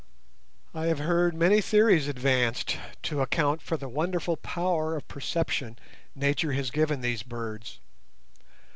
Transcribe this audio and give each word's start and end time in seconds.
I 0.73 0.87
have 0.87 0.97
heard 0.97 1.35
many 1.35 1.61
theories 1.61 2.07
advanced 2.07 2.75
to 3.03 3.21
account 3.21 3.61
for 3.61 3.77
the 3.77 3.87
wonderful 3.87 4.35
power 4.35 4.95
of 4.95 5.07
perception 5.07 5.77
nature 6.15 6.53
has 6.53 6.71
given 6.71 7.01
these 7.01 7.21
birds. 7.21 7.79